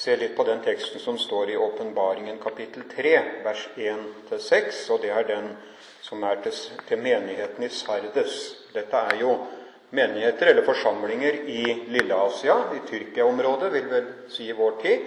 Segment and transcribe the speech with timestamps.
[0.00, 3.10] se litt på den teksten som står i Åpenbaringen kapittel 3,
[3.44, 5.50] vers 1-6, og det er den
[6.00, 6.54] som er til,
[6.88, 8.38] til menigheten i Sardes.
[8.72, 9.34] Dette er jo
[9.92, 15.04] menigheter eller forsamlinger i Lille-Asia, i Tyrkia-området, vil vel si i vår tid.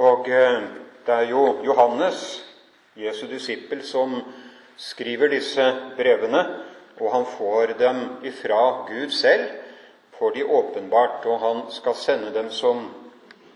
[0.00, 0.58] Og eh,
[1.04, 2.24] det er jo Johannes,
[2.96, 4.22] Jesu disippel, som
[4.80, 5.68] skriver disse
[6.00, 6.46] brevene,
[6.96, 9.50] og han får dem ifra Gud selv,
[10.16, 12.86] får de åpenbart, og han skal sende dem som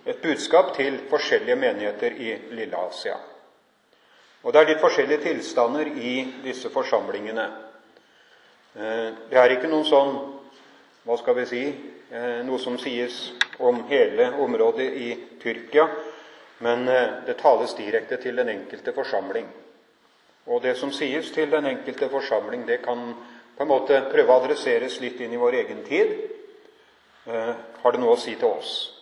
[0.08, 3.16] et budskap til forskjellige menigheter i Lille-Asia.
[4.42, 6.12] Og det er litt forskjellige tilstander i
[6.44, 7.44] disse forsamlingene.
[8.78, 10.18] Eh, det er ikke noen sånn
[11.08, 13.30] Hva skal vi si eh, Noe som sies
[13.64, 15.08] om hele området i
[15.42, 15.86] Tyrkia,
[16.64, 19.48] men eh, det tales direkte til den enkelte forsamling.
[20.48, 23.10] Og det som sies til den enkelte forsamling, det kan
[23.56, 26.14] på en måte prøve å adresseres litt inn i vår egen tid.
[27.26, 28.97] Har det noe å si til oss?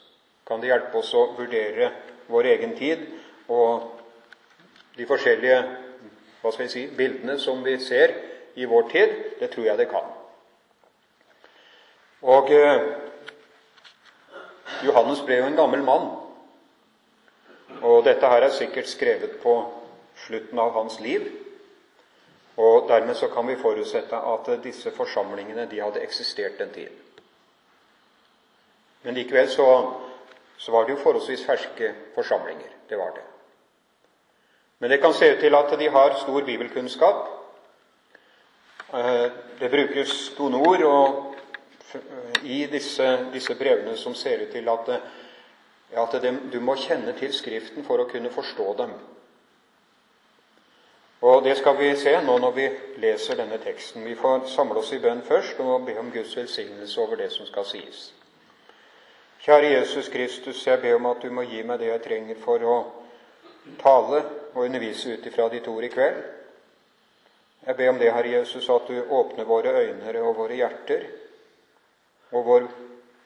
[0.46, 1.90] Kan det hjelpe oss å vurdere
[2.30, 3.02] vår egen tid
[3.52, 3.92] og
[4.96, 5.58] de forskjellige
[6.42, 8.14] hva skal si, bildene som vi ser
[8.54, 9.14] i vår tid.
[9.40, 10.06] Det tror jeg det kan.
[12.22, 12.84] Og eh,
[14.86, 16.06] Johannes ble jo en gammel mann.
[17.82, 19.56] Og dette her er sikkert skrevet på
[20.26, 21.26] slutten av hans liv.
[22.56, 26.94] Og dermed så kan vi forutsette at disse forsamlingene de hadde eksistert en tid.
[29.02, 29.66] Men likevel så
[30.56, 32.68] så var det jo forholdsvis ferske forsamlinger.
[32.88, 33.24] Det var det.
[34.78, 37.28] Men det kan se ut til at de har stor bibelkunnskap.
[38.94, 41.34] Eh, det brukes noen ord og,
[42.42, 44.90] i disse, disse, brevene som ser ut til at,
[45.96, 48.92] at det, du må kjenne til Skriften for å kunne forstå dem.
[51.20, 52.68] Og Det skal vi se nå når vi
[53.00, 54.04] leser denne teksten.
[54.04, 57.46] Vi får samle oss i bønn først og be om Guds velsignelse over det som
[57.48, 58.10] skal sies.
[59.44, 62.62] Kjære Jesus Kristus, jeg ber om at du må gi meg det jeg trenger for
[62.62, 62.76] å
[63.82, 64.22] tale
[64.54, 66.18] og undervise ut ifra ditt ord i kveld.
[67.66, 71.06] Jeg ber om det, Herre Jesus, at du åpner våre øyne og våre hjerter
[72.32, 72.68] og vår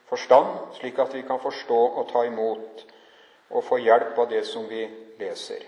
[0.08, 2.86] forstand, slik at vi kan forstå og ta imot
[3.50, 4.86] og få hjelp av det som vi
[5.20, 5.66] leser.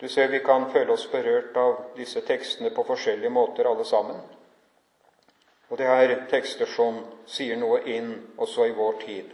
[0.00, 4.18] Du ser vi kan føle oss berørt av disse tekstene på forskjellige måter, alle sammen.
[5.72, 9.30] Og det er tekster som sier noe inn også i vår tid,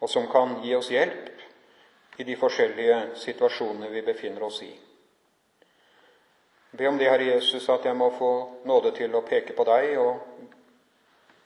[0.00, 4.70] og som kan gi oss hjelp i de forskjellige situasjonene vi befinner oss i.
[6.72, 8.32] Be om det, Herre Jesus, at jeg må få
[8.64, 10.48] nåde til å peke på deg og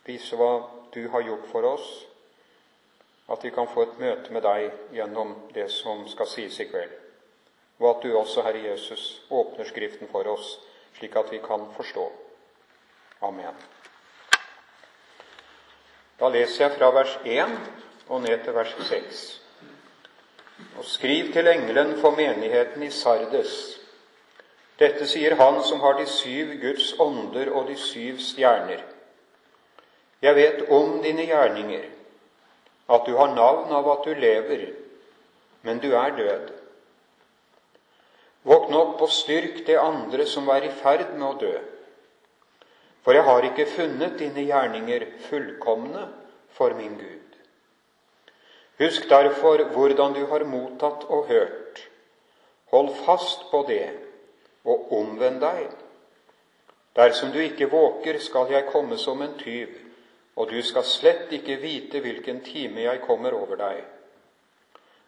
[0.06, 0.52] vise hva
[0.94, 1.90] du har gjort for oss,
[3.34, 6.94] at vi kan få et møte med deg gjennom det som skal sies i kveld,
[7.82, 10.60] og at du også, Herre Jesus, åpner Skriften for oss,
[11.02, 12.29] slik at vi kan forstå.
[13.20, 13.54] Amen.
[16.20, 17.50] Da leser jeg fra vers 1
[18.08, 19.18] og ned til vers 6.
[20.80, 23.52] Og skriv til engelen for menigheten i Sardes.
[24.80, 28.80] Dette sier han som har de syv Guds ånder og de syv stjerner.
[30.22, 31.84] Jeg vet om dine gjerninger,
[32.88, 34.64] at du har navn av at du lever,
[35.62, 36.48] men du er død.
[38.48, 41.52] Våkn opp og styrk det andre som er i ferd med å dø
[43.04, 46.06] for jeg har ikke funnet dine gjerninger fullkomne
[46.56, 47.38] for min Gud.
[48.80, 51.88] Husk derfor hvordan du har mottatt og hørt.
[52.70, 53.90] Hold fast på det,
[54.64, 55.70] og omvend deg.
[56.96, 59.68] Dersom du ikke våker, skal jeg komme som en tyv,
[60.36, 63.82] og du skal slett ikke vite hvilken time jeg kommer over deg.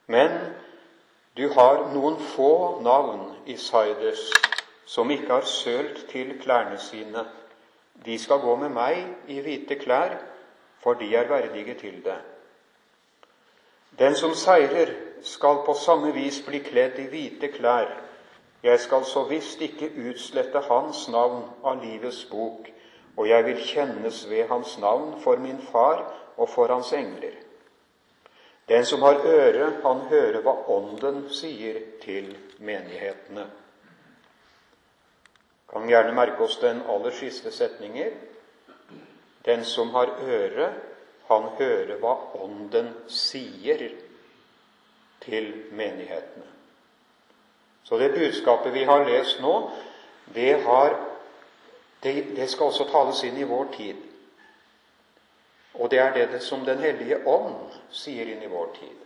[0.07, 0.37] Men
[1.37, 4.29] du har noen få navn i Sardes
[4.87, 7.25] som ikke har sølt til klærne sine
[8.05, 10.17] de skal gå med meg i hvite klær,
[10.83, 12.19] for de er verdige til det.
[13.99, 14.91] Den som seirer,
[15.23, 17.93] skal på samme vis bli kledd i hvite klær.
[18.63, 22.67] Jeg skal så visst ikke utslette hans navn av livets bok,
[23.17, 26.03] og jeg vil kjennes ved hans navn for min far
[26.37, 27.39] og for hans engler.
[28.69, 33.47] Den som har øre, han hører hva Ånden sier til menighetene
[35.73, 38.11] kan gjerne merke oss den aller siste setninger.
[39.45, 40.73] Den som har øre,
[41.29, 43.89] han hører hva Ånden sier
[45.23, 46.47] til menighetene.
[47.85, 49.71] Så det budskapet vi har lest nå,
[50.35, 50.95] det, har,
[52.03, 54.05] det, det skal også tales inn i vår tid.
[55.75, 59.02] Og det er det som Den hellige ånd sier inn i vår tid.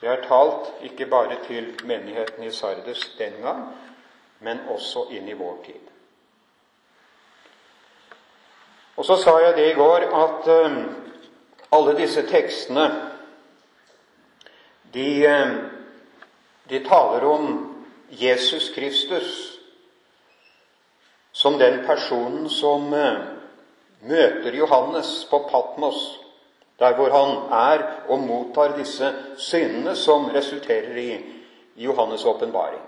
[0.00, 3.66] Det er talt ikke bare til menigheten i Sardes den gang,
[4.40, 5.90] men også inn i vår tid.
[8.96, 10.78] Og så sa jeg det i går at um,
[11.72, 12.86] alle disse tekstene
[14.94, 15.54] de, um,
[16.70, 17.46] de taler om
[18.10, 19.58] Jesus Kristus
[21.32, 23.20] som den personen som uh,
[24.00, 26.00] møter Johannes på Patmos,
[26.80, 31.10] der hvor han er og mottar disse syndene som resulterer i
[31.76, 32.80] Johannes' åpenbaring.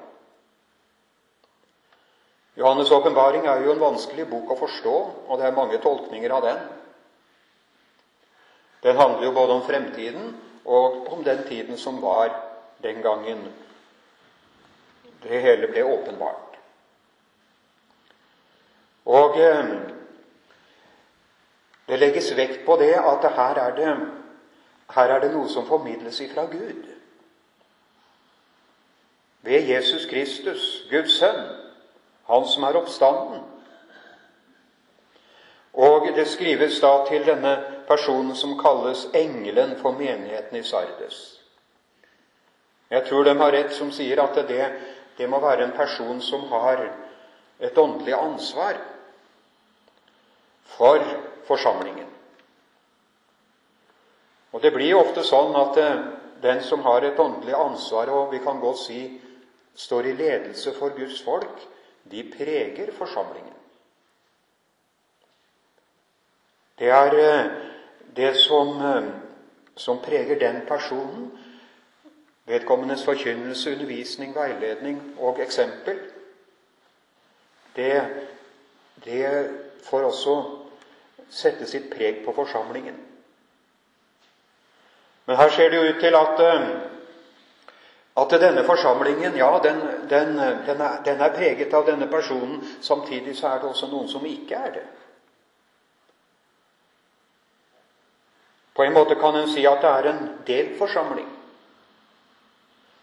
[2.57, 4.97] Johannes' åpenbaring er jo en vanskelig bok å forstå,
[5.29, 6.63] og det er mange tolkninger av den.
[8.83, 10.33] Den handler jo både om fremtiden
[10.65, 12.33] og om den tiden som var
[12.83, 13.45] den gangen
[15.23, 16.57] det hele ble åpenbart.
[19.07, 19.71] Og eh,
[21.93, 23.91] det legges vekt på det at her er det,
[24.95, 26.87] her er det noe som formidles ifra Gud.
[29.45, 31.43] Ved Jesus Kristus, Guds sønn,
[32.31, 33.43] han som er oppstanden.
[35.73, 37.53] Og det skrives da til denne
[37.89, 41.19] personen som kalles engelen for menigheten i Sardes.
[42.91, 44.65] Jeg tror de har rett som sier at det,
[45.19, 46.87] det må være en person som har
[47.61, 48.81] et åndelig ansvar
[50.73, 51.05] for
[51.53, 52.09] forsamlingen.
[54.53, 56.01] Og Det blir jo ofte sånn at eh,
[56.43, 59.01] den som har et åndelig ansvar, og vi kan godt si
[59.75, 61.63] står i ledelse for Guds folk,
[62.11, 63.57] de preger forsamlingen.
[66.79, 67.51] Det er eh,
[68.17, 69.09] det som, eh,
[69.77, 71.31] som preger den personen,
[72.45, 76.01] vedkommendes forkynnelse, undervisning, veiledning og eksempel.
[77.77, 78.03] Det,
[79.05, 79.29] det
[79.87, 80.62] får også
[81.31, 82.97] sette sitt preg på forsamlingen.
[85.27, 86.67] Men her ser det jo ut til at eh,
[88.17, 89.81] at denne forsamlingen ja, den,
[90.11, 92.61] den, den, er, den, er, preget av denne personen.
[92.81, 94.83] Samtidig så er det også noen som ikke er det.
[98.77, 101.29] På en måte kan en si at det er en delt forsamling.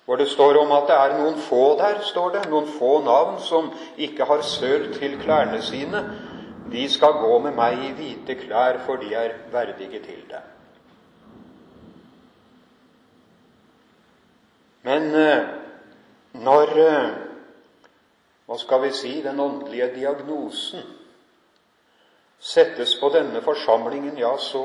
[0.06, 3.42] Hvor det står om at det er noen få der, står det, noen få navn
[3.42, 6.02] som ikke har søl til klærne sine.
[6.72, 10.44] De skal gå med meg i hvite klær, for de er verdige til det.
[14.84, 15.48] Men eh,
[16.34, 17.10] når eh,
[18.50, 20.86] hva skal vi si den åndelige diagnosen
[22.40, 24.64] settes på denne forsamlingen, ja, så,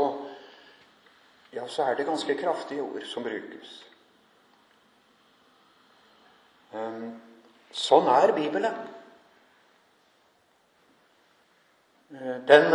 [1.53, 3.75] ja, så er det ganske kraftige ord som brukes.
[6.75, 7.11] Ehm,
[7.75, 8.75] sånn er Bibelen.
[8.75, 8.93] Eh,
[12.49, 12.67] den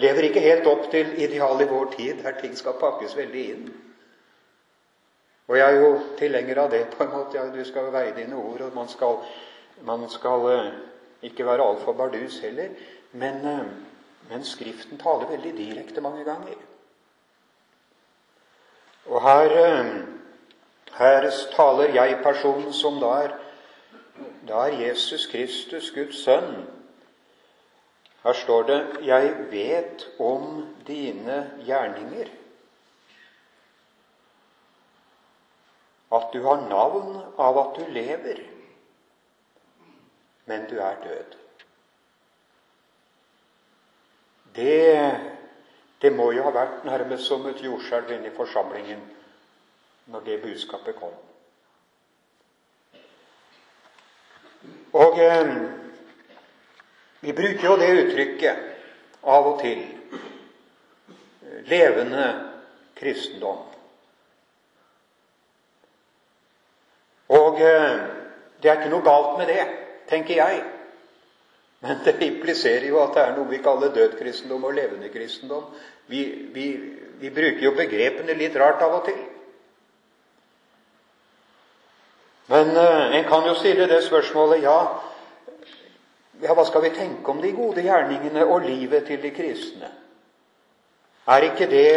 [0.00, 3.66] lever ikke helt opp til idealet i vår tid, der ting skal pakkes veldig inn.
[5.52, 6.86] Og jeg er jo tilhenger av det.
[6.96, 7.36] på en måte.
[7.36, 9.18] Ja, du skal veie dine ord, og man skal,
[9.84, 10.72] man skal uh,
[11.22, 12.68] ikke være altfor bardus heller.
[13.12, 13.66] Men, uh,
[14.30, 16.56] men, Skriften taler veldig direkte mange ganger.
[19.06, 19.82] Og her,
[20.94, 23.34] her taler jeg-personen, som da er,
[24.48, 26.62] da er Jesus Kristus, Guds sønn.
[28.22, 32.42] Her står det 'Jeg vet om dine gjerninger'.
[36.12, 38.40] at du har navn av at du lever,
[40.44, 41.36] men du er død.
[44.54, 45.20] Det,
[46.02, 49.00] det må jo ha vært nærmest som et jordskjelv inne i forsamlingen
[50.12, 51.14] når det budskapet kom.
[54.92, 55.54] Og eh,
[57.22, 59.82] vi bruker jo det uttrykket av og til.
[61.70, 62.24] Levende
[62.98, 63.60] kristendom.
[67.32, 68.00] Og eh,
[68.62, 69.62] det er ikke noe galt med det,
[70.10, 70.62] tenker jeg.
[71.82, 75.64] Men det impliserer jo at det er noe vi kaller død kristendom og levende kristendom.
[76.10, 76.24] Vi,
[76.54, 76.66] vi,
[77.22, 79.22] vi bruker jo begrepene litt rart av og til.
[82.50, 84.76] Men uh, en kan jo stille det spørsmålet ja,
[86.42, 89.90] ja, hva skal vi tenke om de gode gjerningene og livet til de kristne?
[91.30, 91.88] Er ikke det,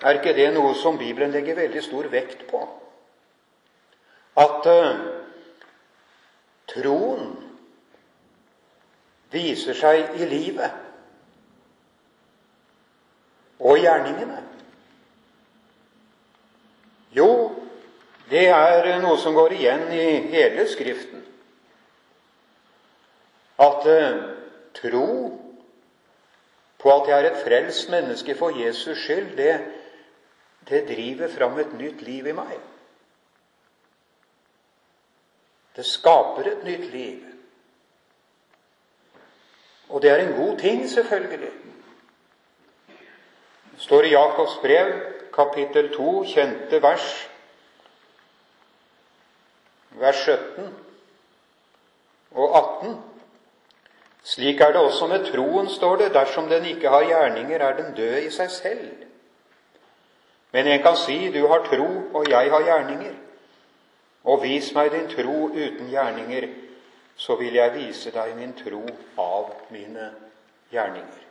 [0.00, 2.62] er ikke det noe som Bibelen legger veldig stor vekt på?
[4.38, 4.98] at uh,
[6.70, 7.32] troen
[9.32, 10.84] viser seg i livet
[13.58, 14.44] og gjerningene.
[17.16, 17.30] Jo,
[18.30, 21.17] det er noe som går igjen i hele Skriften.
[23.58, 24.22] At uh,
[24.74, 25.08] tro
[26.78, 29.66] på at jeg er et frelst menneske for Jesus skyld, det,
[30.68, 32.58] det driver fram et nytt liv i meg.
[35.76, 37.24] Det skaper et nytt liv.
[39.88, 41.50] Og det er en god ting, selvfølgelig.
[43.72, 44.92] Det står i Jakobs brev,
[45.34, 47.30] kapittel 2, kjente vers,
[49.90, 50.74] vers 17
[52.30, 52.96] og 18.
[54.28, 56.14] Slik er det også med troen, står det.
[56.14, 58.88] Dersom den ikke har gjerninger, er den død i seg selv.
[60.52, 63.14] Men en kan si, du har tro, og jeg har gjerninger.
[64.24, 66.48] Og vis meg din tro uten gjerninger,
[67.16, 68.82] så vil jeg vise deg min tro
[69.18, 70.10] av mine
[70.72, 71.24] gjerninger.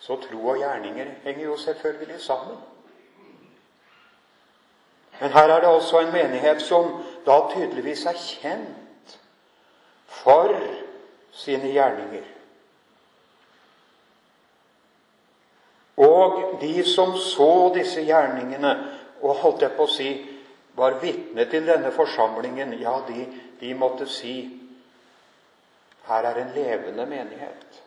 [0.00, 2.56] Så tro og gjerninger henger jo selvfølgelig sammen.
[5.20, 6.88] Men her er det også en menighet som
[7.26, 9.18] da tydeligvis er kjent
[10.06, 10.56] for
[11.34, 12.30] sine gjerninger.
[15.96, 18.74] Og de som så disse gjerningene
[19.22, 20.10] og holdt jeg på å si
[20.74, 23.26] var vitne til denne forsamlingen, ja, de,
[23.60, 24.34] de måtte si
[26.08, 27.80] her er en levende menighet.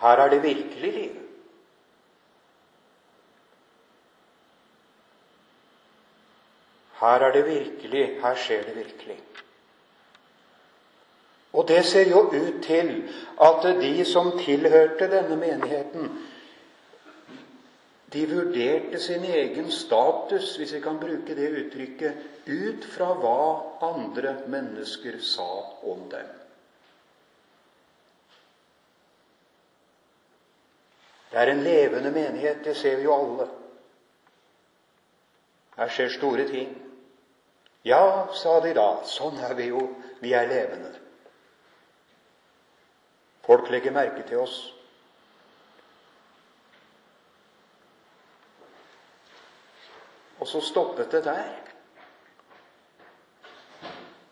[0.00, 1.27] Her er det virkelig liv.
[7.00, 9.18] Her er det virkelig, her skjer det virkelig.
[11.52, 12.90] Og det ser jo ut til
[13.40, 16.10] at de som tilhørte denne menigheten,
[18.12, 22.14] de vurderte sin egen status, hvis vi kan bruke det uttrykket,
[22.48, 23.40] ut fra hva
[23.90, 25.48] andre mennesker sa
[25.84, 26.34] om dem.
[31.28, 33.48] Det er en levende menighet, det ser vi jo alle.
[35.76, 36.87] Her skjer store ting.
[37.88, 39.80] Ja, sa de da, sånn er vi jo.
[40.20, 40.90] Vi er levende.
[43.46, 44.56] Folk legger merke til oss.
[50.38, 51.48] Og så stoppet det der.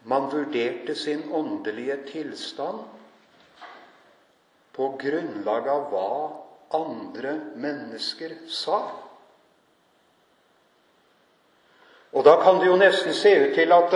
[0.07, 2.85] Man vurderte sin åndelige tilstand
[4.77, 6.11] på grunnlag av hva
[6.77, 8.85] andre mennesker sa.
[12.17, 13.95] Og da kan det jo nesten se ut til at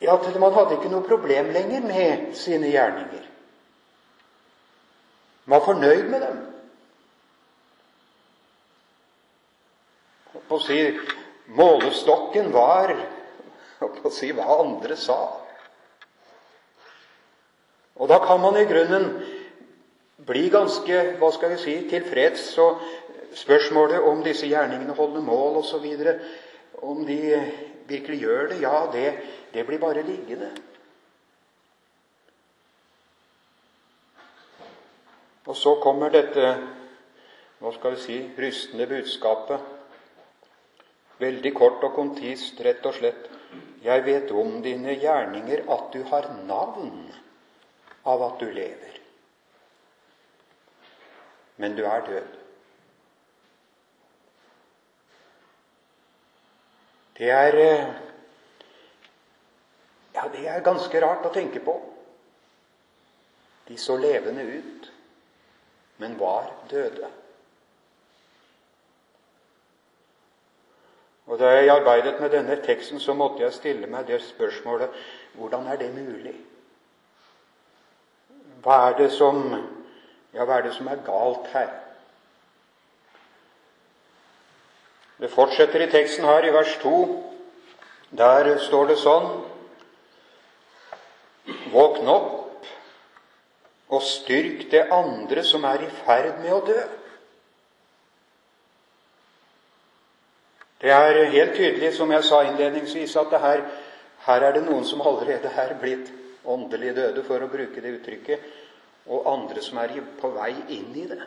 [0.00, 3.26] ja, til man hadde ikke noe problem lenger med sine gjerninger.
[5.44, 6.38] Man var fornøyd med dem.
[10.50, 10.78] Å si,
[11.58, 12.94] målestokken var
[14.06, 15.18] å si hva andre sa.
[18.00, 19.10] Og da kan man i grunnen
[20.26, 22.46] bli ganske hva skal vi si, tilfreds.
[22.62, 22.80] Og
[23.36, 25.86] spørsmålet om disse gjerningene holder mål osv.,
[26.80, 27.20] om de
[27.88, 29.06] virkelig gjør det, ja, det,
[29.52, 30.50] det blir bare liggende.
[35.50, 36.46] Og så kommer dette
[37.60, 39.60] hva skal vi si rystende budskapet.
[41.20, 43.26] Veldig kort og kontist, rett og slett.
[43.84, 47.02] Jeg vet om dine gjerninger at du har navn
[48.08, 49.00] av at du lever.
[51.60, 52.39] Men du er død.
[57.20, 57.88] Det er eh,
[60.14, 61.74] Ja, det er ganske rart å tenke på.
[63.68, 64.88] De så levende ut,
[66.00, 67.10] men var døde.
[71.26, 74.96] Og Da jeg arbeidet med denne teksten, så måtte jeg stille meg det spørsmålet
[75.36, 76.34] hvordan er det mulig?
[78.64, 79.44] Hva er det som,
[80.32, 81.70] ja, hva er, det som er galt her?
[85.20, 86.98] Det fortsetter i teksten her, i vers 2.
[88.16, 89.28] Der står det sånn
[91.70, 92.36] Våkn opp
[93.90, 96.80] og styrk det andre som er i ferd med å dø.
[100.80, 103.64] Det er helt tydelig, som jeg sa innledningsvis, at her,
[104.24, 106.08] her, er det noen som allerede er blitt
[106.48, 108.46] åndelig døde, for å bruke det uttrykket,
[109.10, 111.20] og andre som er på vei inn i det.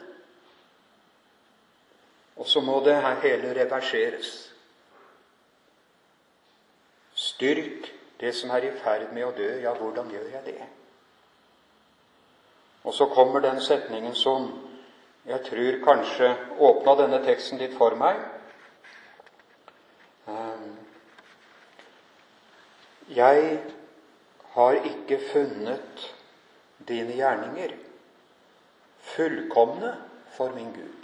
[2.35, 4.53] Og så må det her hele reverseres.
[7.13, 9.49] Styrk det som er i ferd med å dø.
[9.61, 10.69] Ja, hvordan gjør jeg det?
[12.83, 14.49] Og så kommer den setningen som
[15.25, 18.19] jeg tror kanskje åpna denne teksten litt for meg.
[20.27, 20.73] Ehm,
[23.07, 23.61] jeg
[24.55, 26.09] har ikke funnet
[26.87, 27.77] dine gjerninger
[29.13, 29.95] fullkomne
[30.35, 31.02] for min Gud.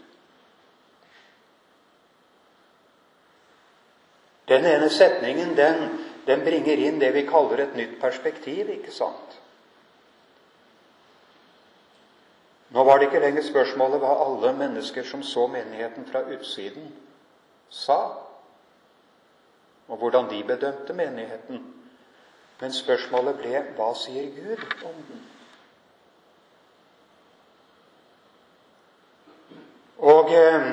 [4.49, 5.83] Den ene setningen den
[6.29, 9.37] den bringer inn det vi kaller et nytt perspektiv, ikke sant?
[12.69, 16.91] Nå var det ikke lenger spørsmålet hva alle mennesker som så menigheten fra utsiden,
[17.73, 17.97] sa,
[19.87, 21.63] og hvordan de bedømte menigheten.
[22.59, 25.23] Men spørsmålet ble hva sier Gud om den?
[29.97, 30.69] Og eh,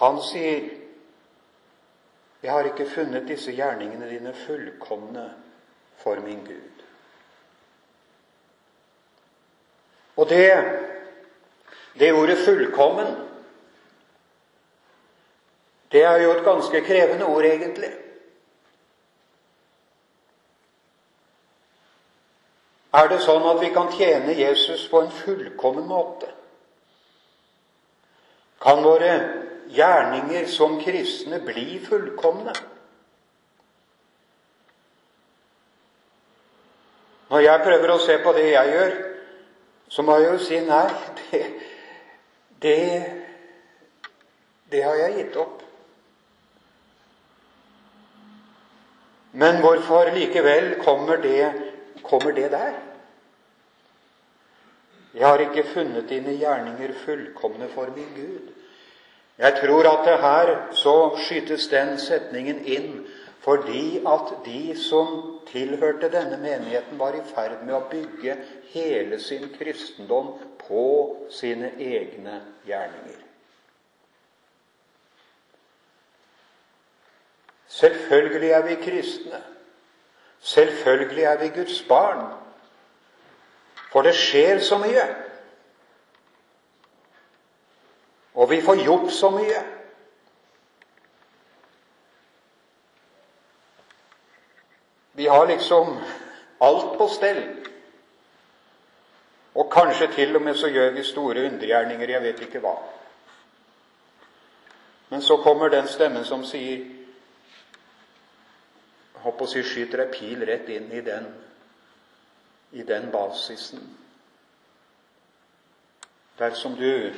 [0.00, 0.83] han sier
[2.44, 5.24] jeg har ikke funnet disse gjerningene dine fullkomne
[5.96, 6.82] for min Gud.
[10.16, 10.50] Og det,
[11.98, 13.14] det ordet 'fullkommen'
[15.92, 17.92] det er jo et ganske krevende ord, egentlig.
[22.92, 26.26] Er det sånn at vi kan tjene Jesus på en fullkommen måte?
[28.62, 29.12] Kan våre
[29.72, 32.54] gjerninger som kristne bli fullkomne.
[37.30, 38.96] Når jeg prøver å se på det jeg gjør,
[39.88, 40.86] så må jeg jo si nei.
[41.34, 41.42] Det,
[42.62, 42.80] det,
[44.72, 45.62] det har jeg gitt opp.
[49.34, 51.48] Men hvorfor likevel kommer det,
[52.06, 52.76] kommer det der?
[55.14, 58.54] Jeg har ikke funnet dine gjerninger fullkomne for min Gud.
[59.38, 63.06] Jeg tror at det her så skytes den setningen inn
[63.44, 68.38] fordi at de som tilhørte denne menigheten, var i ferd med å bygge
[68.72, 70.30] hele sin kristendom
[70.62, 70.84] på
[71.30, 73.20] sine egne gjerninger.
[77.68, 79.42] Selvfølgelig er vi kristne.
[80.40, 82.24] Selvfølgelig er vi Guds barn.
[83.92, 85.04] For det skjer så mye.
[88.34, 89.62] Og vi får gjort så mye.
[95.12, 95.98] Vi har liksom
[96.60, 97.42] alt på stell.
[99.54, 102.74] Og kanskje til og med så gjør vi store undergjerninger, jeg vet ikke hva.
[105.10, 106.90] Men så kommer den stemmen som sier
[109.24, 111.24] Håper å si skyter ei pil rett inn i den,
[112.76, 113.80] i den basisen.
[116.36, 117.14] Dersom du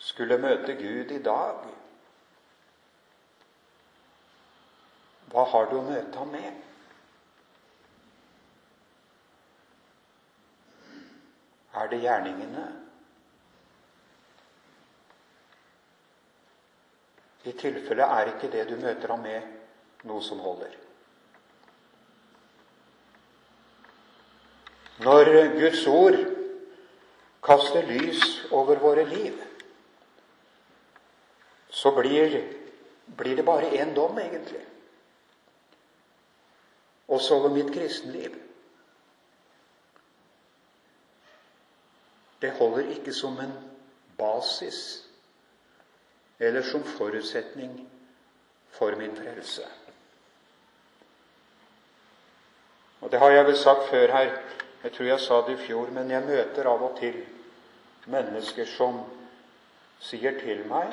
[0.00, 1.68] skulle møte Gud i dag,
[5.30, 6.66] hva har du å møte ham med?
[11.80, 12.64] Er det gjerningene?
[17.44, 19.44] I tilfelle er ikke det du møter ham med,
[20.08, 20.74] noe som holder.
[25.00, 26.18] Når Guds ord
[27.44, 29.38] kaster lys over våre liv,
[31.80, 32.44] så blir,
[33.06, 34.66] blir det bare én dom, egentlig.
[37.08, 38.34] Også over mitt kristenliv.
[42.42, 43.56] Det holder ikke som en
[44.18, 45.06] basis
[46.38, 47.88] eller som forutsetning
[48.70, 49.64] for min frelse.
[53.00, 54.38] Og Det har jeg vel sagt før her.
[54.82, 57.24] Jeg tror jeg sa det i fjor, men jeg møter av og til
[58.06, 59.06] mennesker som
[60.00, 60.92] sier til meg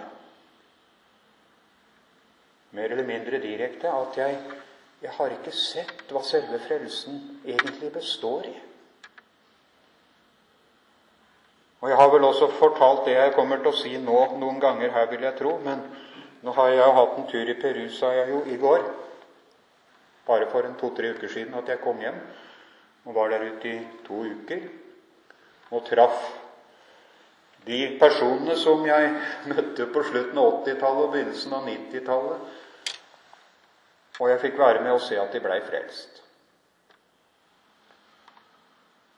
[2.75, 4.39] mer eller mindre direkte at jeg,
[5.01, 8.55] jeg har ikke sett hva selve frelsen egentlig består i.
[11.81, 14.91] Og Jeg har vel også fortalt det jeg kommer til å si nå noen ganger
[14.95, 15.53] her, vil jeg tro.
[15.61, 15.83] Men
[16.41, 18.81] nå har jeg hatt en tur i Peru, sa jeg jo i går.
[20.27, 22.17] Bare for en to-tre uker siden at jeg kom hjem.
[23.05, 23.77] Og var der ute i
[24.07, 24.65] to uker.
[25.69, 26.33] Og traff
[27.67, 29.13] de personene som jeg
[29.51, 32.56] møtte på slutten av 80-tallet og begynnelsen av 90-tallet,
[34.17, 36.23] og jeg fikk være med å se at de blei frelst.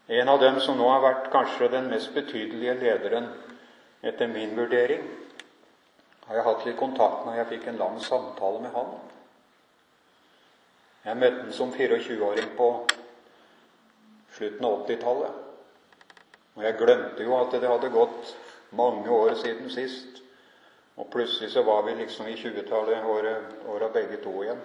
[0.09, 3.29] En av dem som nå har vært kanskje den mest betydelige lederen
[4.01, 5.03] etter min vurdering,
[6.25, 7.38] har jeg hatt litt kontakt med.
[7.38, 8.89] Jeg fikk en lang samtale med han.
[11.05, 12.69] Jeg møtte han som 24-åring på
[14.35, 15.38] slutten av 80-tallet.
[16.57, 18.33] Og jeg glemte jo at det hadde gått
[18.77, 20.19] mange år siden sist.
[20.99, 23.05] Og plutselig så var vi liksom i 20-tallet,
[23.67, 24.59] åra begge to igjen.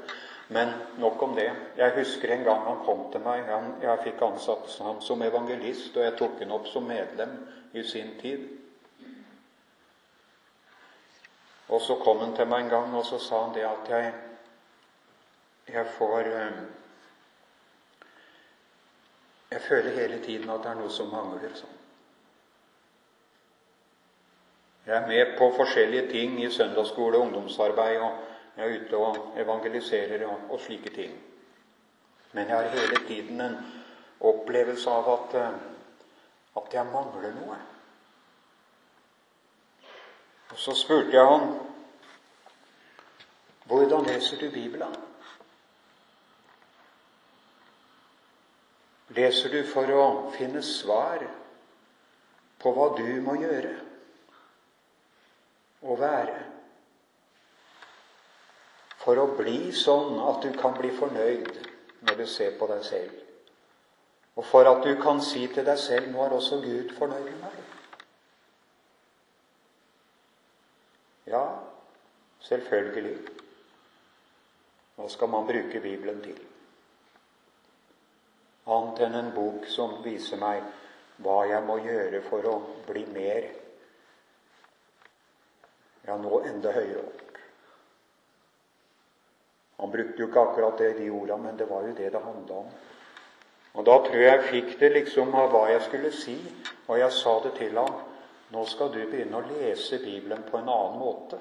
[0.49, 1.53] Men nok om det.
[1.77, 3.47] Jeg husker en gang han kom til meg.
[3.49, 7.37] Han, jeg fikk ansatt ham som evangelist, og jeg tok ham opp som medlem
[7.73, 8.49] i sin tid.
[11.69, 14.13] Og så kom han til meg en gang, og så sa han det at jeg,
[15.73, 16.65] jeg får eh,
[19.55, 21.53] Jeg føler hele tiden at det er noe som mangler.
[21.55, 21.84] sånn.
[24.87, 28.13] Jeg er med på forskjellige ting i søndagsskole, ungdomsarbeid, og
[28.57, 31.15] jeg er ute og evangeliserer og, og slike ting.
[32.33, 33.57] Men jeg har hele tiden en
[34.21, 35.55] opplevelse av at, eh,
[36.57, 37.57] at jeg mangler noe.
[40.51, 41.49] Og så spurte jeg han
[43.65, 44.93] hvordan leser du Bibelen?
[49.17, 50.05] Leser du for å
[50.37, 51.25] finne svar
[52.61, 53.73] på hva du må gjøre?
[55.85, 56.41] Og være
[59.05, 61.51] for å bli sånn at du kan bli fornøyd
[62.09, 63.13] når du ser på deg selv,
[64.35, 67.41] og for at du kan si til deg selv 'Nå er også Gud fornøyd med
[67.43, 67.61] meg'.
[71.27, 71.45] Ja,
[72.41, 73.19] selvfølgelig.
[74.97, 76.41] Hva skal man bruke Bibelen til?
[78.67, 80.63] Annet enn en bok som viser meg
[81.25, 82.55] hva jeg må gjøre for å
[82.87, 83.49] bli mer.
[86.07, 87.39] Ja, nå enda høyere opp.
[89.81, 92.61] Han brukte jo ikke akkurat det, de orda, men det var jo det det handla
[92.63, 92.69] om.
[93.75, 96.37] Og da tror jeg jeg fikk det liksom av hva jeg skulle si,
[96.87, 97.97] og jeg sa det til ham.
[98.55, 101.41] Nå skal du begynne å lese Bibelen på en annen måte.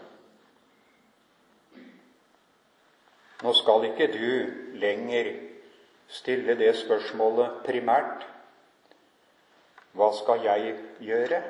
[3.43, 5.33] Nå skal ikke du lenger
[6.07, 8.23] stille det spørsmålet primært
[9.93, 10.73] hva skal jeg
[11.05, 11.41] gjøre?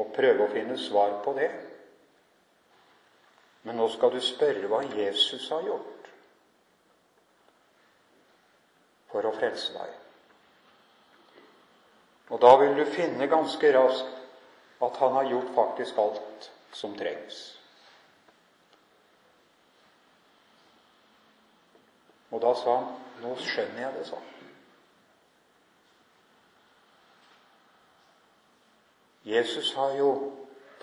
[0.00, 1.50] Og prøve å finne svar på det.
[3.64, 6.10] Men nå skal du spørre hva Jesus har gjort
[9.12, 9.92] for å frelse deg.
[12.34, 17.42] Og da vil du finne ganske raskt at han har gjort faktisk alt som trengs.
[22.34, 24.33] Og da sa han, 'Nå skjønner jeg det', sånn.
[29.24, 30.10] Jesus har jo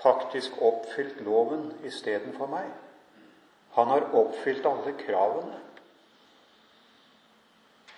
[0.01, 2.69] faktisk oppfylt loven istedenfor meg.
[3.77, 5.59] Han har oppfylt alle kravene.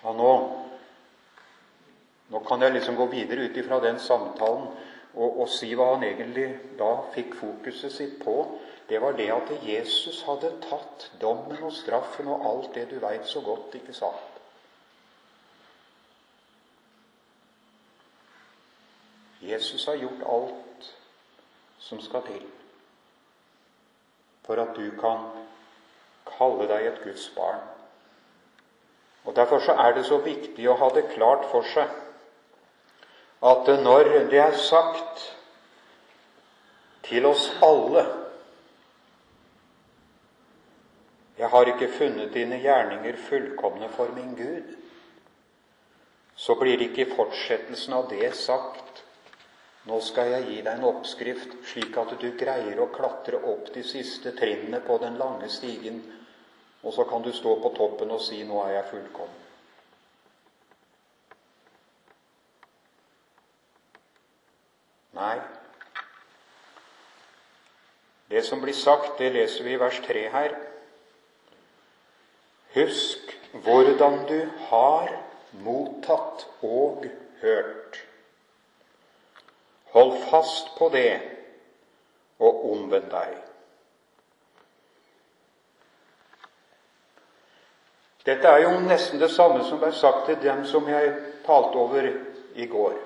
[0.04, 0.32] Ja, nå,
[2.28, 4.68] nå kan jeg liksom gå videre ut ifra den samtalen
[5.14, 8.36] og, og si hva han egentlig da fikk fokuset sitt på
[8.88, 13.24] det var det at Jesus hadde tatt dommen og straffen og alt det du veit
[13.26, 14.33] så godt, ikke sant?
[19.64, 20.94] Jesus har gjort alt
[21.78, 22.42] som skal til
[24.44, 25.22] for at du kan
[26.28, 27.62] kalle deg et Guds barn.
[29.24, 31.88] Og Derfor så er det så viktig å ha det klart for seg
[33.44, 35.24] at når det er sagt
[37.08, 38.04] til oss alle
[41.34, 44.76] Jeg har ikke funnet dine gjerninger fullkomne for min Gud.
[46.36, 49.03] Så blir det ikke i fortsettelsen av det sagt
[49.84, 53.82] nå skal jeg gi deg en oppskrift, slik at du greier å klatre opp de
[53.84, 56.00] siste trinnene på den lange stigen,
[56.84, 59.44] og så kan du stå på toppen og si 'Nå er jeg fullkommen'.
[65.14, 65.40] Nei.
[68.28, 70.56] Det som blir sagt, det leser vi i vers 3 her.
[72.74, 75.12] Husk hvordan du har
[75.62, 77.06] mottatt og
[77.40, 78.00] hørt.
[79.94, 81.20] Hold fast på det
[82.42, 83.34] og omvend deg.
[88.24, 91.12] Dette er jo nesten det samme som ble sagt til dem som jeg
[91.44, 92.08] talte over
[92.56, 92.96] i går.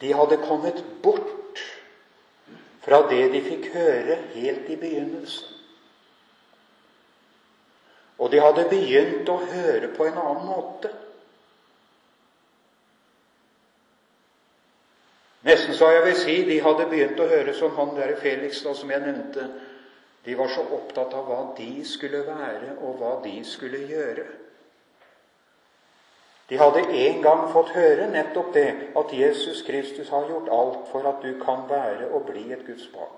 [0.00, 1.64] De hadde kommet bort
[2.80, 5.56] fra det de fikk høre helt i begynnelsen.
[8.20, 10.92] Og de hadde begynt å høre på en annen måte.
[15.42, 18.74] Nesten så jeg vil si de hadde begynt å høre som han der Felix, da,
[18.76, 19.46] som jeg nevnte.
[20.24, 24.26] De var så opptatt av hva de skulle være, og hva de skulle gjøre.
[26.50, 31.06] De hadde en gang fått høre nettopp det, at Jesus Kristus har gjort alt for
[31.08, 33.16] at du kan være og bli et Guds barn.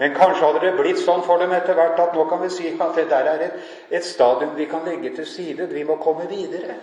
[0.00, 2.70] Men kanskje hadde det blitt sånn for dem etter hvert at nå kan vi si
[2.72, 3.56] at det der er et,
[3.90, 5.66] et stadium vi kan legge til side.
[5.72, 6.78] Vi må komme videre.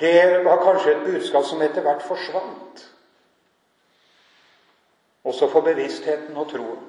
[0.00, 2.82] Det var kanskje et budskap som etter hvert forsvant.
[5.24, 6.82] Også for bevisstheten og troen.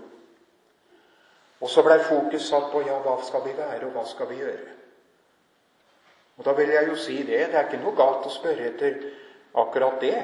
[1.61, 4.41] Og så blei fokus satt på ja, hva skal vi være, og hva skal vi
[4.43, 4.75] gjøre?
[6.37, 7.47] Og Da vil jeg jo si det.
[7.49, 8.99] Det er ikke noe galt å spørre etter
[9.57, 10.17] akkurat det.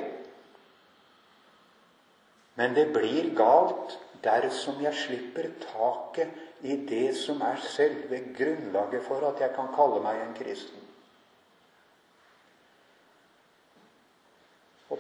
[2.60, 9.26] Men det blir galt dersom jeg slipper taket i det som er selve grunnlaget for
[9.28, 10.83] at jeg kan kalle meg en kristen.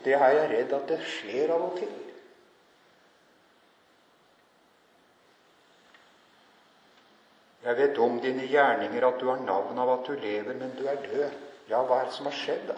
[0.03, 1.93] Det er jeg redd at det skjer av og til.
[7.63, 10.83] Jeg vet om dine gjerninger, at du har navn av at du lever, men du
[10.87, 11.37] er død.
[11.69, 12.75] Ja, hva er det som har skjedd, da?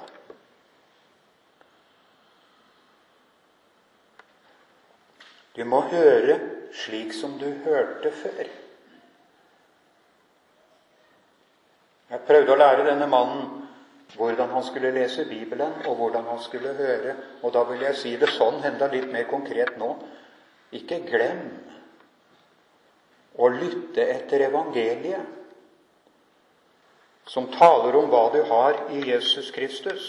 [5.56, 6.38] Du må høre
[6.76, 8.50] slik som du hørte før.
[12.12, 13.65] Jeg prøvde å lære denne mannen
[14.14, 17.16] hvordan han skulle lese Bibelen, og hvordan han skulle høre.
[17.42, 19.96] Og da vil jeg si det sånn, enda litt mer konkret nå.
[20.76, 21.42] Ikke glem
[23.36, 25.34] å lytte etter evangeliet,
[27.26, 30.06] som taler om hva du har i Jesus Kristus.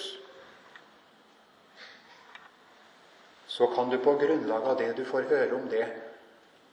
[3.48, 5.86] Så kan du på grunnlag av det du får høre om det,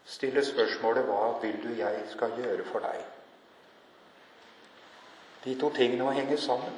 [0.04, 3.06] stille spørsmålet hva vil du jeg skal gjøre for deg?
[5.46, 6.76] De to tingene må henge sammen.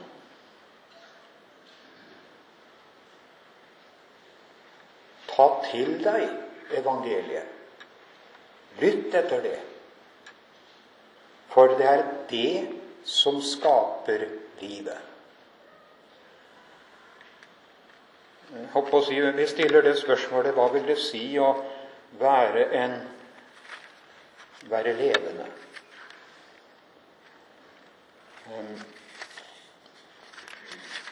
[5.36, 7.52] Ta til deg evangeliet.
[8.80, 9.58] Lytt etter det.
[11.52, 12.54] For det er det
[13.08, 14.26] som skaper
[14.62, 15.12] livet.
[19.06, 21.52] Si, Vi stiller det spørsmålet hva vil det si å
[22.20, 22.96] være en
[24.70, 25.46] være levende?
[28.52, 28.76] Ehm,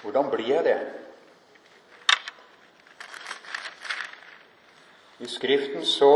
[0.01, 1.02] hvordan blir jeg det?
[5.19, 6.13] I Skriften så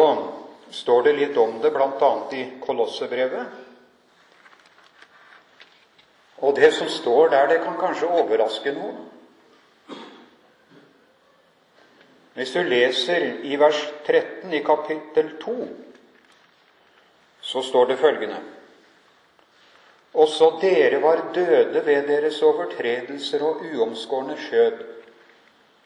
[0.73, 2.11] står det litt om det, bl.a.
[2.33, 3.45] i Kolossebrevet.
[6.41, 9.05] Og det som står der, det kan kanskje overraske noen.
[12.37, 15.55] Hvis du leser i vers 13 i kapittel 2,
[17.41, 18.43] så står det følgende
[20.17, 24.79] også dere var døde ved deres overtredelser og uomskårne skjød.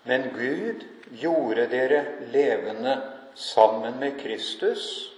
[0.03, 2.95] Men Gud gjorde dere levende
[3.35, 5.11] sammen med Kristus.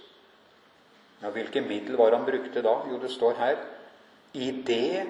[1.22, 2.78] Ja, Hvilke middel var han brukte da?
[2.90, 3.56] Jo, det står her
[4.32, 5.06] i det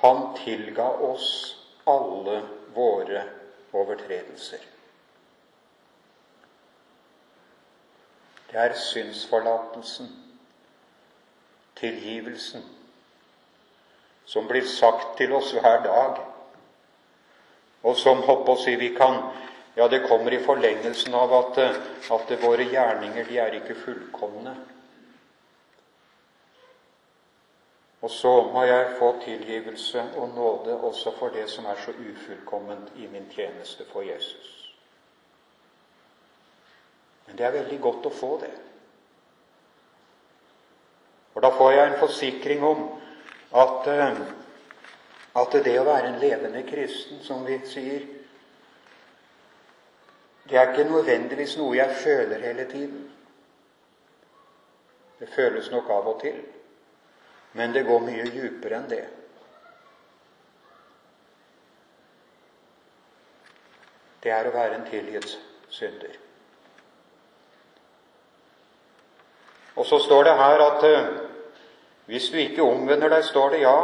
[0.00, 2.42] han tilga oss alle
[2.74, 3.22] våre
[3.72, 4.62] overtredelser.
[8.50, 10.08] Det er synsforlatelsen,
[11.76, 12.62] tilgivelsen,
[14.24, 16.22] som blir sagt til oss hver dag,
[17.82, 19.20] og som håper å si vi kan
[19.78, 21.58] Ja, det kommer i forlengelsen av at,
[22.10, 24.54] at våre gjerninger de er ikke fullkomne.
[28.00, 32.96] Og så må jeg få tilgivelse og nåde også for det som er så ufullkomment
[32.96, 34.72] i min tjeneste for Jesus.
[37.26, 38.54] Men det er veldig godt å få det.
[41.36, 42.84] For da får jeg en forsikring om
[43.52, 44.20] at, eh,
[45.36, 48.15] at det å være en levende kristen, som vi sier
[50.48, 53.12] Det er ikke nødvendigvis noe jeg føler hele tiden.
[55.18, 56.42] Det føles nok av og til,
[57.52, 59.02] men det går mye djupere enn det.
[64.22, 65.38] Det er å være en tilgitt
[65.70, 66.18] synder.
[69.76, 71.08] Og så står det her at eh,
[72.06, 73.78] hvis du ikke omvender deg, står det ja,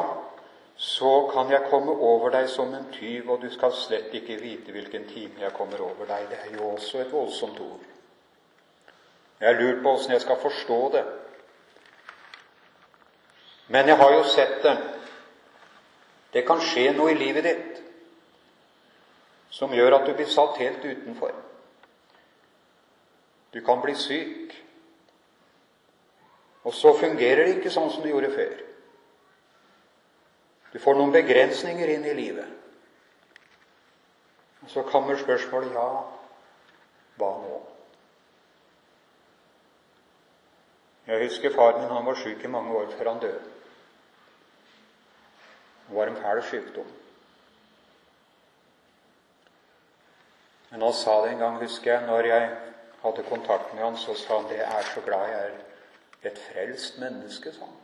[0.83, 4.73] så kan jeg komme over deg som en tyv, og du skal slett ikke vite
[4.75, 6.25] hvilken time jeg kommer over deg.
[6.31, 7.85] Det er jo også et voldsomt ord.
[9.39, 11.05] Jeg har lurt på åssen jeg skal forstå det.
[13.69, 14.75] Men jeg har jo sett det.
[16.35, 17.81] Det kan skje noe i livet ditt
[19.55, 21.31] som gjør at du blir satt helt utenfor.
[23.55, 24.59] Du kan bli syk.
[26.67, 28.72] Og så fungerer det ikke sånn som det gjorde før.
[30.73, 32.49] Du får noen begrensninger inn i livet.
[34.63, 35.89] Og så kommer spørsmålet ja,
[37.21, 37.59] hva nå?
[41.07, 43.43] Jeg husker faren min han var syk i mange år før han døde.
[45.89, 46.93] Det var en fæl sykdom.
[50.71, 52.49] Men han sa det en gang, husker jeg, når jeg
[53.03, 57.01] hadde kontakt med han, så sa han det er så glad jeg er et frelst
[57.03, 57.82] menneske, sa han.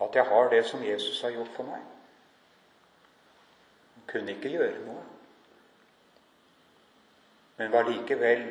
[0.00, 1.82] At jeg har det som Jesus har gjort for meg.
[3.94, 5.04] Han kunne ikke gjøre noe,
[7.60, 8.46] men var likevel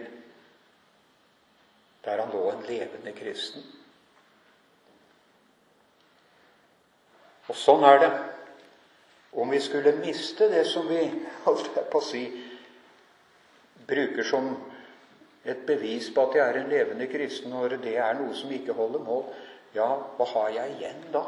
[2.06, 3.66] der han lå en levende kristen.
[7.50, 8.12] Og sånn er det.
[9.42, 11.02] Om vi skulle miste det som vi
[11.46, 12.24] holdt på å si,
[13.90, 14.52] bruker som
[15.50, 18.76] et bevis på at jeg er en levende kristen, når det er noe som ikke
[18.78, 19.26] holder mål,
[19.76, 21.24] ja, hva har jeg igjen da?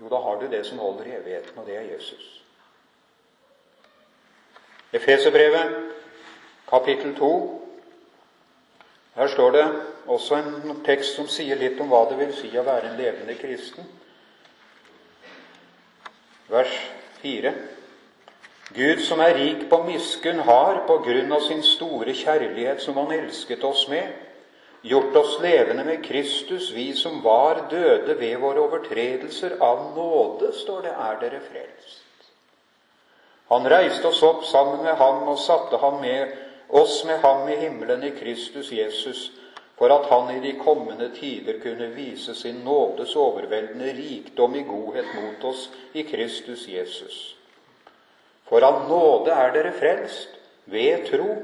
[0.00, 2.42] Jo, da har du det som holder i evigheten, og det er Jesus.
[4.92, 5.76] Efeserbrevet,
[6.68, 7.32] kapittel 2.
[9.14, 9.66] Her står det
[10.06, 13.36] også en tekst som sier litt om hva det vil si å være en levende
[13.38, 13.86] kristen.
[16.52, 16.74] Vers
[17.22, 17.52] 4.
[18.72, 23.12] Gud som er rik på miskunn, har på grunn av sin store kjærlighet som Han
[23.12, 24.08] elsket oss med,
[24.82, 29.56] gjort oss levende med Kristus, vi som var døde ved våre overtredelser.
[29.60, 32.00] Av nåde, står det, er dere frelst.
[33.52, 36.32] Han reiste oss opp sammen med ham og satte ham med
[36.72, 39.30] oss med ham i himmelen i Kristus Jesus,
[39.76, 45.08] for at han i de kommende tider kunne vise sin nådes overveldende rikdom i godhet
[45.14, 47.36] mot oss i Kristus Jesus.
[48.48, 51.36] For av nåde er dere frelst ved tro,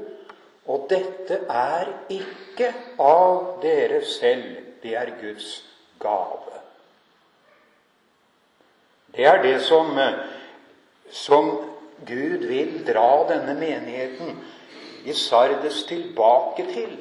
[0.69, 2.69] og dette er ikke
[3.01, 4.51] av dere selv,
[4.83, 5.47] det er Guds
[5.99, 6.59] gave.
[9.15, 9.97] Det er det som,
[11.09, 11.49] som
[12.05, 14.37] Gud vil dra denne menigheten
[15.09, 16.93] i Sardes tilbake til.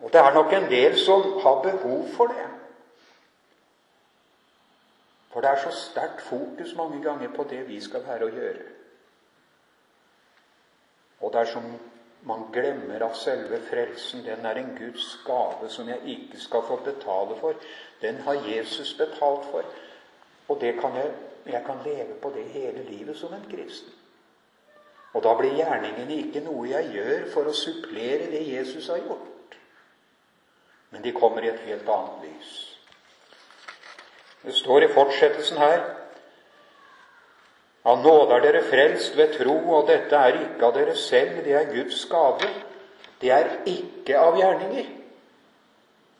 [0.00, 2.46] Og det er nok en del som har behov for det.
[5.32, 8.79] For det er så sterkt fokus mange ganger på det vi skal være og gjøre.
[11.20, 11.64] Og det er som
[12.22, 16.76] man glemmer at selve frelsen den er en Guds gave som jeg ikke skal få
[16.84, 17.54] betale for.
[18.02, 19.64] Den har Jesus betalt for.
[20.48, 21.12] Og det kan jeg,
[21.46, 23.92] jeg kan leve på det hele livet som en kristen.
[25.12, 29.56] Og da blir gjerningene ikke noe jeg gjør for å supplere det Jesus har gjort.
[30.90, 32.52] Men de kommer i et helt annet lys.
[34.44, 35.82] Det står i fortsettelsen her
[37.84, 41.54] Av nåde er dere frelst ved tro, og dette er ikke av dere selv, det
[41.56, 42.48] er Guds gave.
[43.20, 44.88] Det er ikke av gjerninger,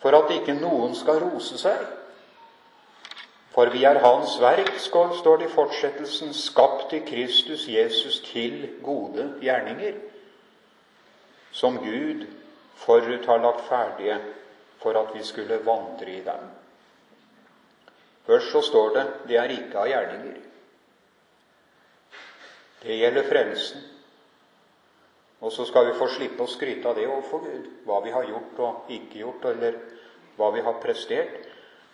[0.01, 1.81] for at ikke noen skal rose seg.
[3.51, 9.27] For vi er Hans verk, står det i fortsettelsen, skapt i Kristus Jesus til gode
[9.43, 9.99] gjerninger,
[11.53, 12.29] som Gud
[12.81, 14.21] forut har lagt ferdige
[14.81, 16.47] for at vi skulle vandre i dem.
[18.27, 20.50] Først så står det 'det er ikke av gjerninger'.
[22.83, 23.83] Det gjelder frelsen.
[25.41, 28.29] Og så skal vi få slippe å skryte av det overfor Gud, hva vi har
[28.29, 29.79] gjort og ikke gjort, eller
[30.37, 31.49] hva vi har prestert.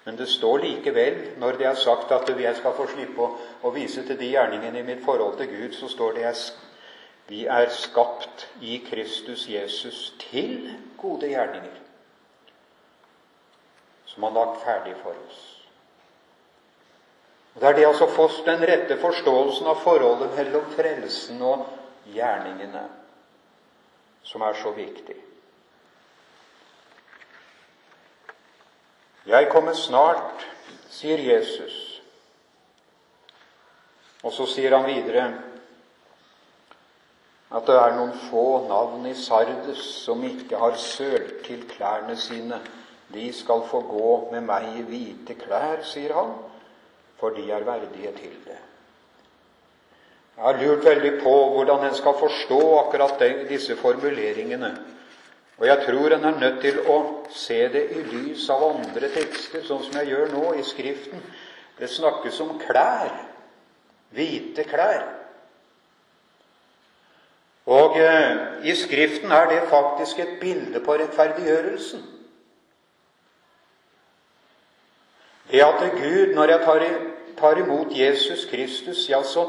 [0.06, 3.32] Men det står likevel, når det er sagt at jeg skal få slippe å,
[3.66, 6.44] å vise til de gjerningene i mitt forhold til Gud, så står det at
[7.26, 11.82] vi er skapt i Kristus Jesus til gode gjerninger,
[14.06, 15.55] som Han lagt ferdig for oss.
[17.56, 21.62] Og Det er det altså få den rette forståelsen av forholdet mellom frelsen og
[22.12, 22.82] gjerningene
[24.26, 25.14] som er så viktig.
[29.26, 30.44] Jeg kommer snart,
[30.92, 31.78] sier Jesus.
[34.20, 35.24] Og så sier han videre
[37.56, 42.60] at det er noen få navn i Sardes som ikke har sølt til klærne sine.
[43.14, 46.36] De skal få gå med meg i hvite klær, sier han
[47.20, 48.58] for de er verdige til det.
[50.36, 54.76] Jeg har lurt veldig på hvordan en skal forstå akkurat disse formuleringene.
[55.58, 56.96] Og jeg tror en er nødt til å
[57.32, 61.22] se det i lys av andre tekster, sånn som jeg gjør nå i Skriften.
[61.78, 63.14] Det snakkes om klær.
[64.12, 65.06] Hvite klær.
[67.66, 72.04] Og eh, i Skriften er det faktisk et bilde på rettferdiggjørelsen.
[75.50, 76.84] Det at Gud, når jeg tar,
[77.38, 79.46] tar imot Jesus Kristus, ja, så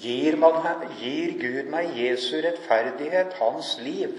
[0.00, 0.62] gir, man,
[1.00, 4.14] gir Gud meg Jesu rettferdighet, hans liv.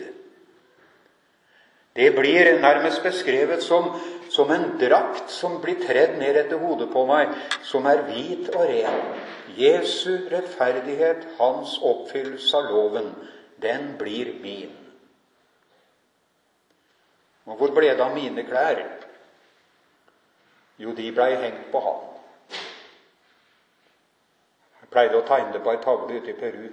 [1.96, 3.92] Det blir nærmest beskrevet som,
[4.30, 8.66] som en drakt som blir tredd ned etter hodet på meg, som er hvit og
[8.70, 9.04] ren.
[9.54, 13.12] Jesu rettferdighet, hans oppfyllelse av loven,
[13.62, 14.74] den blir min.
[17.46, 18.82] Og hvor ble det av mine klær?
[20.78, 22.02] Jo, de blei hengt på han.
[24.82, 26.66] Jeg pleide å tegne det på ei tavle ute i Peru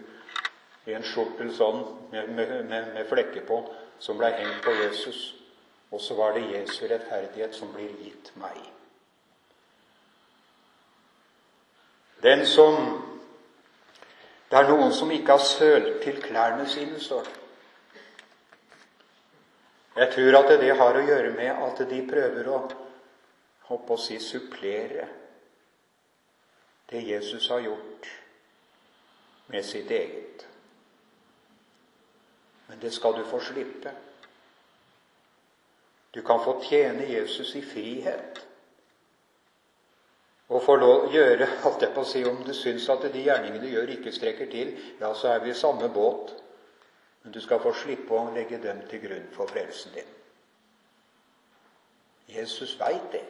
[0.89, 1.83] i en skjortel sånn
[2.13, 3.61] med, med, med, med flekker på,
[4.01, 5.21] som blei hengt på Jesus.
[5.91, 8.59] Og så var det Jesu rettferdighet som blir gitt meg.
[12.23, 13.07] Den som
[14.51, 17.37] Det er noen som ikke har sølt til klærne sine, står det.
[19.97, 22.59] Jeg tror at det har å gjøre med at de prøver å
[23.71, 25.07] holdt på å si supplere
[26.91, 28.09] det Jesus har gjort,
[29.47, 30.47] med sitt eget.
[32.67, 33.93] Men det skal du få slippe.
[36.11, 38.43] Du kan få tjene Jesus i frihet.
[40.51, 43.23] Og få lov å gjøre alt jeg på å si, Om du syns at de
[43.23, 46.35] gjerningene du gjør, ikke strekker til, ja, så er vi i samme båt.
[47.23, 50.17] Men du skal få slippe å legge dem til grunn for frelsen din.
[52.31, 53.27] Jesus veit det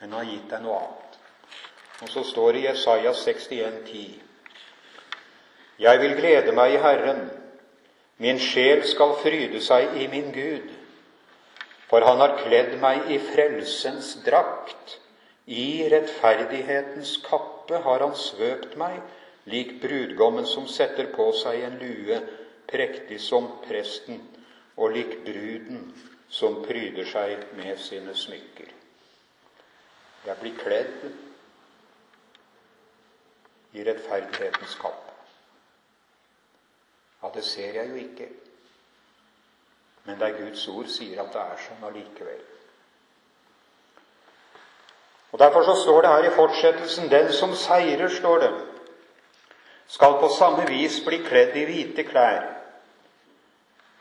[0.00, 1.18] men har gitt deg noe annet.
[2.04, 4.18] Og så står det i Jesaja 61,10.:
[5.78, 7.30] Jeg vil glede meg i Herren,
[8.16, 10.70] min sjel skal fryde seg i min Gud.
[11.90, 14.98] For han har kledd meg i frelsens drakt,
[15.46, 18.98] i rettferdighetens kappe har han svøpt meg,
[19.46, 22.18] lik brudgommen som setter på seg en lue,
[22.66, 24.18] prektig som presten,
[24.76, 25.92] og lik bruden
[26.28, 28.75] som pryder seg med sine smykker.
[30.26, 31.04] Jeg blir kledd
[33.72, 35.12] i rettferdighetens kapp.
[37.22, 38.28] Ja, det ser jeg jo ikke.
[40.04, 42.42] Men det er Guds ord sier at det er sånn allikevel.
[45.32, 48.52] Og Derfor så står det her i fortsettelsen 'Den som seirer', står det,
[49.86, 52.46] skal på samme vis bli kledd i hvite klær.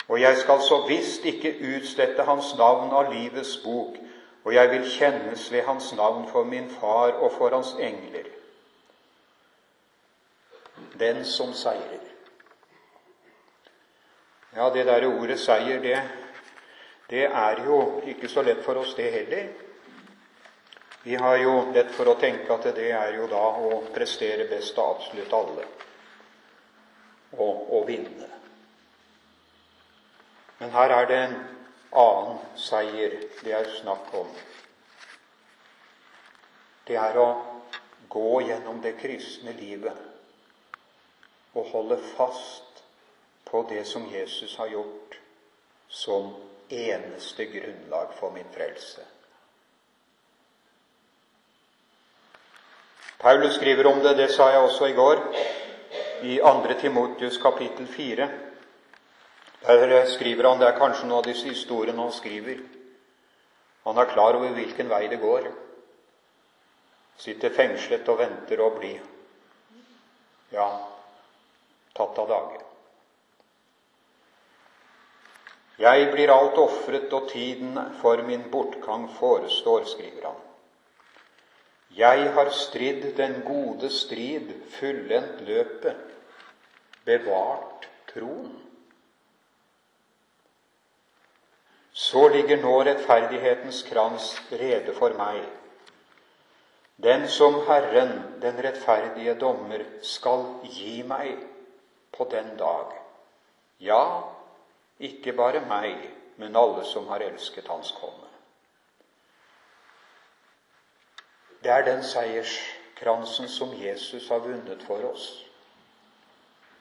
[0.07, 3.95] Og jeg skal så visst ikke utslette hans navn av livets bok,
[4.45, 8.29] og jeg vil kjennes ved hans navn for min far og for hans engler
[10.99, 12.03] den som seirer.
[14.55, 16.01] Ja, det derre ordet 'seier', det,
[17.09, 19.47] det er jo ikke så lett for oss, det heller.
[21.03, 24.77] Vi har jo lett for å tenke at det er jo da å prestere best
[24.77, 25.65] av absolutt alle.
[27.37, 28.29] Og å vinne.
[30.59, 31.35] Men her er det en
[31.95, 34.29] annen seier det er snakk om.
[36.85, 37.29] Det er å
[38.09, 39.95] gå gjennom det kristne livet
[41.55, 42.83] og holde fast
[43.45, 45.17] på det som Jesus har gjort,
[45.87, 46.33] som
[46.69, 49.01] eneste grunnlag for min frelse.
[53.17, 55.21] Paulus skriver om det, det sa jeg også i går,
[56.21, 56.75] i 2.
[56.81, 58.27] Timotius kapittel 4.
[59.61, 62.59] Der skriver han, Det er kanskje noen av disse historiene han skriver.
[63.85, 65.49] Han er klar over hvilken vei det går.
[67.17, 68.93] Sitter fengslet og venter å bli
[70.51, 70.67] ja,
[71.95, 72.65] tatt av dage.
[75.79, 80.37] Jeg blir alt ofret, og tiden for min bortgang forestår, skriver han.
[81.95, 86.15] Jeg har stridd den gode strid, fullendt løpet,
[87.07, 88.53] bevart troen.
[92.15, 95.41] Så ligger nå rettferdighetens krans rede for meg,
[97.03, 101.41] den som Herren, den rettferdige dommer, skal gi meg
[102.15, 102.93] på den dag.
[103.83, 103.99] Ja,
[105.03, 106.07] ikke bare meg,
[106.39, 108.31] men alle som har elsket Hans komme.
[111.59, 115.33] Det er den seierskransen som Jesus har vunnet for oss,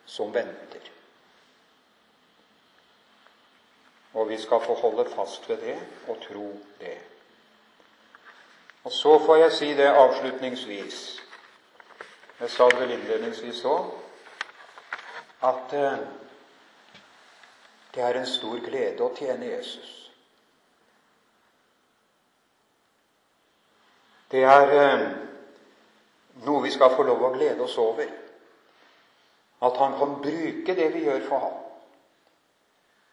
[0.07, 0.95] som venter.
[4.15, 6.49] Og vi skal få holde fast ved det og tro
[6.81, 6.99] det.
[8.85, 11.23] Og så får jeg si det avslutningsvis.
[12.41, 13.93] Jeg sa det vel innledningsvis òg
[15.45, 15.99] at eh,
[17.95, 19.91] det er en stor glede å tjene Jesus.
[24.31, 25.05] Det er eh,
[26.45, 28.09] noe vi skal få lov å glede oss over.
[29.65, 31.61] At han kan bruke det vi gjør for ham,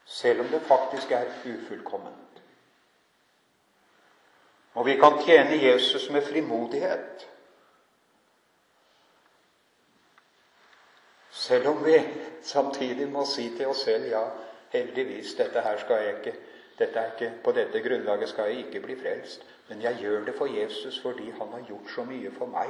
[0.05, 2.41] selv om det faktisk er ufullkomment.
[4.73, 7.27] Og vi kan tjene Jesus med frimodighet.
[11.31, 11.99] Selv om vi
[12.41, 14.23] samtidig må si til oss selv ja,
[14.71, 16.33] heldigvis, dette her skal jeg ikke,
[16.79, 19.45] dette ikke På dette grunnlaget skal jeg ikke bli frelst.
[19.67, 22.69] Men jeg gjør det for Jesus fordi han har gjort så mye for meg.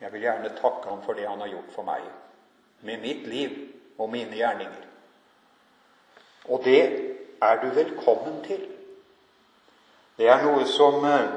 [0.00, 2.02] Jeg vil gjerne takke ham for det han har gjort for meg.
[2.80, 3.50] Med mitt liv
[3.98, 4.86] og mine gjerninger.
[6.48, 6.82] Og det
[7.42, 8.62] er du velkommen til.
[10.16, 11.32] Det er noe som, eh,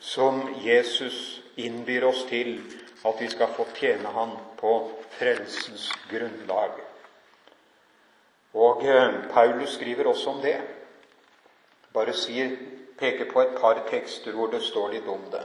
[0.00, 2.60] som Jesus innbyr oss til,
[3.04, 6.70] at vi skal få tjene Han på frelsens grunnlag.
[8.54, 10.60] Og eh, Paulus skriver også om det.
[11.94, 12.56] Bare sier,
[12.98, 15.42] peker på et par tekster hvor det står litt om det.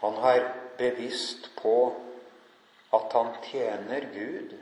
[0.00, 0.48] Han er
[0.78, 1.94] bevisst på
[2.92, 4.56] at han tjener Gud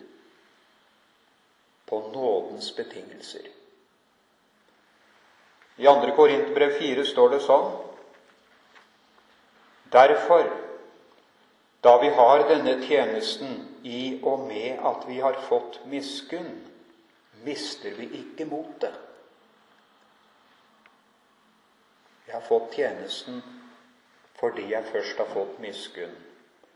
[1.90, 3.50] på nådens betingelser.
[5.76, 6.16] I 2.
[6.16, 7.70] Korinterbrev 4 står det sånn
[9.90, 10.50] Derfor
[11.82, 16.50] da vi har denne tjenesten i og med at vi har fått miskunn,
[17.42, 18.94] mister vi ikke motet.
[22.26, 23.40] Jeg har fått tjenesten
[24.40, 26.14] fordi jeg først har fått miskunn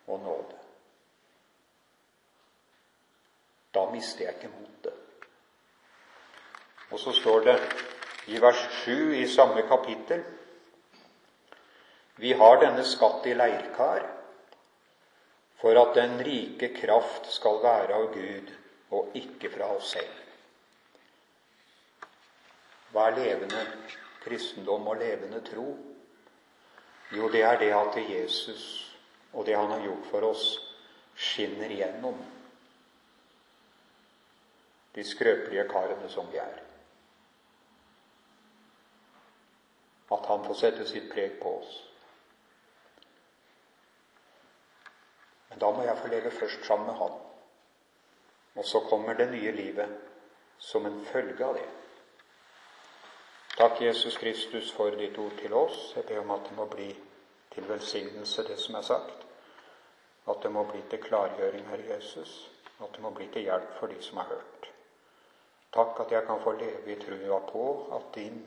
[0.06, 0.56] og nåde.
[3.74, 4.93] Da mister jeg ikke motet.
[6.94, 7.54] Og så står det
[8.30, 10.20] i vers 7 i samme kapittel
[12.22, 14.04] Vi har denne skatt i leirkar
[15.58, 18.52] for at den rike kraft skal være av Gud
[18.94, 20.20] og ikke fra oss selv.
[22.92, 23.64] Hva er levende
[24.22, 25.64] kristendom og levende tro?
[27.10, 28.68] Jo, det er det at Jesus
[29.32, 30.44] og det han har gjort for oss,
[31.16, 32.22] skinner igjennom
[34.94, 36.62] de skrøpelige karene som vi er.
[40.14, 41.74] At han får sette sitt preg på oss.
[45.48, 47.16] Men da må jeg få leve først sammen med han.
[48.54, 49.96] Og så kommer det nye livet
[50.58, 51.68] som en følge av det.
[53.54, 55.92] Takk, Jesus Kristus, for ditt ord til oss.
[55.96, 56.88] Jeg ber om at det må bli
[57.54, 59.26] til velsignelse, det som er sagt.
[60.26, 62.50] At det må bli til klargjøring, Herre Jesus.
[62.80, 64.70] At det må bli til hjelp for de som har hørt.
[65.74, 68.42] Takk at jeg kan få leve i trua på at din,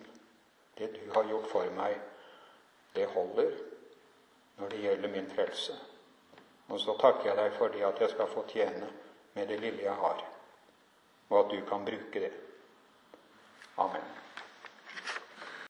[0.78, 1.98] det du har gjort for meg,
[2.96, 3.52] det holder
[4.58, 5.74] når det gjelder min frelse.
[6.68, 8.90] Og så takker jeg deg for det at jeg skal få tjene
[9.34, 10.24] med det lille jeg har,
[11.30, 12.32] og at du kan bruke det.
[13.78, 14.27] Amen.